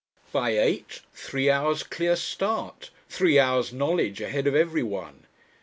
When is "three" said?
1.13-1.47, 3.07-3.37